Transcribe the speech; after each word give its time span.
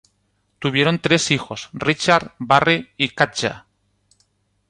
Tuvieron 0.57 0.97
tres 0.97 1.29
hijos 1.29 1.69
Richard, 1.73 2.31
Barry 2.39 2.89
y 2.97 3.09
Katja. 3.09 3.67